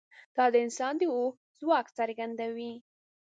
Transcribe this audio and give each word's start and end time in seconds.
دا 0.35 0.45
د 0.53 0.55
انسان 0.65 0.93
د 0.99 1.01
هوښ 1.13 1.35
ځواک 1.59 1.87
څرګندوي. 1.97 2.73